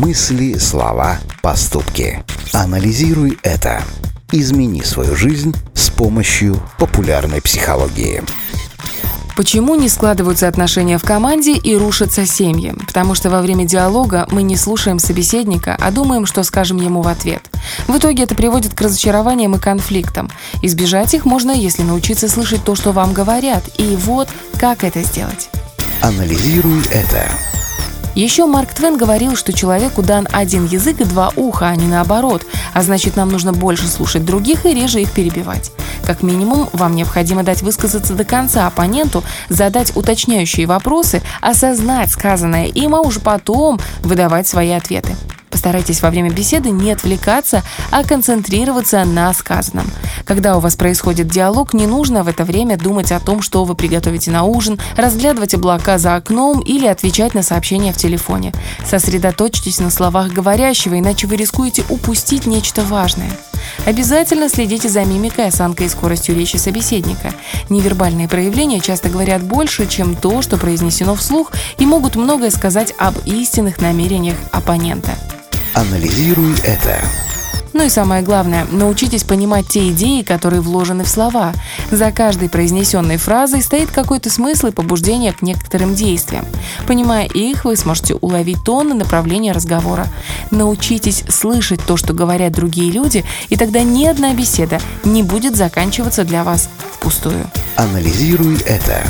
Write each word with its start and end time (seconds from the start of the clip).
Мысли, 0.00 0.56
слова, 0.56 1.18
поступки. 1.42 2.24
Анализируй 2.54 3.38
это. 3.42 3.82
Измени 4.32 4.80
свою 4.80 5.14
жизнь 5.14 5.54
с 5.74 5.90
помощью 5.90 6.56
популярной 6.78 7.42
психологии. 7.42 8.22
Почему 9.36 9.74
не 9.74 9.90
складываются 9.90 10.48
отношения 10.48 10.96
в 10.96 11.02
команде 11.02 11.52
и 11.52 11.76
рушатся 11.76 12.24
семьи? 12.24 12.74
Потому 12.86 13.14
что 13.14 13.28
во 13.28 13.42
время 13.42 13.66
диалога 13.66 14.26
мы 14.30 14.42
не 14.42 14.56
слушаем 14.56 14.98
собеседника, 14.98 15.76
а 15.78 15.90
думаем, 15.90 16.24
что 16.24 16.44
скажем 16.44 16.78
ему 16.78 17.02
в 17.02 17.08
ответ. 17.08 17.42
В 17.86 17.94
итоге 17.98 18.22
это 18.22 18.34
приводит 18.34 18.72
к 18.72 18.80
разочарованиям 18.80 19.54
и 19.56 19.60
конфликтам. 19.60 20.30
Избежать 20.62 21.12
их 21.12 21.26
можно, 21.26 21.50
если 21.50 21.82
научиться 21.82 22.26
слышать 22.26 22.64
то, 22.64 22.74
что 22.74 22.92
вам 22.92 23.12
говорят. 23.12 23.64
И 23.76 23.98
вот 24.00 24.30
как 24.58 24.82
это 24.82 25.02
сделать. 25.02 25.50
Анализируй 26.00 26.80
это. 26.90 27.28
Еще 28.14 28.46
Марк 28.46 28.74
Твен 28.74 28.96
говорил, 28.96 29.36
что 29.36 29.52
человеку 29.52 30.02
дан 30.02 30.26
один 30.32 30.66
язык 30.66 31.00
и 31.00 31.04
два 31.04 31.32
уха, 31.36 31.68
а 31.68 31.76
не 31.76 31.86
наоборот, 31.86 32.44
а 32.74 32.82
значит 32.82 33.16
нам 33.16 33.28
нужно 33.28 33.52
больше 33.52 33.86
слушать 33.86 34.24
других 34.24 34.66
и 34.66 34.74
реже 34.74 35.00
их 35.00 35.12
перебивать. 35.12 35.70
Как 36.04 36.22
минимум, 36.22 36.68
вам 36.72 36.96
необходимо 36.96 37.44
дать 37.44 37.62
высказаться 37.62 38.14
до 38.14 38.24
конца 38.24 38.66
оппоненту, 38.66 39.22
задать 39.48 39.96
уточняющие 39.96 40.66
вопросы, 40.66 41.22
осознать 41.40 42.10
сказанное 42.10 42.66
им, 42.66 42.94
а 42.96 43.00
уже 43.00 43.20
потом 43.20 43.78
выдавать 44.02 44.48
свои 44.48 44.70
ответы. 44.70 45.14
Постарайтесь 45.60 46.00
во 46.00 46.08
время 46.08 46.30
беседы 46.30 46.70
не 46.70 46.90
отвлекаться, 46.90 47.62
а 47.90 48.02
концентрироваться 48.02 49.04
на 49.04 49.30
сказанном. 49.34 49.86
Когда 50.24 50.56
у 50.56 50.60
вас 50.60 50.74
происходит 50.74 51.28
диалог, 51.28 51.74
не 51.74 51.86
нужно 51.86 52.24
в 52.24 52.28
это 52.28 52.46
время 52.46 52.78
думать 52.78 53.12
о 53.12 53.20
том, 53.20 53.42
что 53.42 53.64
вы 53.64 53.74
приготовите 53.74 54.30
на 54.30 54.44
ужин, 54.44 54.80
разглядывать 54.96 55.52
облака 55.52 55.98
за 55.98 56.14
окном 56.14 56.62
или 56.62 56.86
отвечать 56.86 57.34
на 57.34 57.42
сообщения 57.42 57.92
в 57.92 57.98
телефоне. 57.98 58.54
Сосредоточьтесь 58.86 59.80
на 59.80 59.90
словах 59.90 60.32
говорящего, 60.32 60.98
иначе 60.98 61.26
вы 61.26 61.36
рискуете 61.36 61.84
упустить 61.90 62.46
нечто 62.46 62.80
важное. 62.80 63.30
Обязательно 63.84 64.48
следите 64.48 64.88
за 64.88 65.04
мимикой, 65.04 65.48
осанкой 65.48 65.86
и 65.86 65.90
скоростью 65.90 66.34
речи 66.34 66.56
собеседника. 66.56 67.34
Невербальные 67.68 68.28
проявления 68.28 68.80
часто 68.80 69.10
говорят 69.10 69.42
больше, 69.42 69.86
чем 69.86 70.16
то, 70.16 70.40
что 70.40 70.56
произнесено 70.56 71.14
вслух, 71.14 71.52
и 71.76 71.84
могут 71.84 72.16
многое 72.16 72.50
сказать 72.50 72.94
об 72.96 73.18
истинных 73.26 73.78
намерениях 73.78 74.36
оппонента. 74.52 75.12
Анализируй 75.74 76.54
это. 76.64 77.00
Ну 77.72 77.84
и 77.84 77.88
самое 77.88 78.22
главное, 78.22 78.66
научитесь 78.70 79.22
понимать 79.22 79.68
те 79.68 79.90
идеи, 79.90 80.22
которые 80.22 80.60
вложены 80.60 81.04
в 81.04 81.08
слова. 81.08 81.52
За 81.90 82.10
каждой 82.10 82.48
произнесенной 82.48 83.16
фразой 83.16 83.62
стоит 83.62 83.90
какой-то 83.90 84.28
смысл 84.28 84.68
и 84.68 84.72
побуждение 84.72 85.32
к 85.32 85.42
некоторым 85.42 85.94
действиям. 85.94 86.44
Понимая 86.88 87.26
их, 87.26 87.64
вы 87.64 87.76
сможете 87.76 88.14
уловить 88.14 88.64
тон 88.64 88.90
и 88.90 88.94
направление 88.94 89.52
разговора. 89.52 90.08
Научитесь 90.50 91.22
слышать 91.28 91.80
то, 91.86 91.96
что 91.96 92.12
говорят 92.12 92.52
другие 92.52 92.90
люди, 92.90 93.24
и 93.48 93.56
тогда 93.56 93.82
ни 93.82 94.04
одна 94.04 94.34
беседа 94.34 94.80
не 95.04 95.22
будет 95.22 95.54
заканчиваться 95.54 96.24
для 96.24 96.42
вас 96.42 96.68
впустую. 96.94 97.48
Анализируй 97.76 98.56
это. 98.66 99.04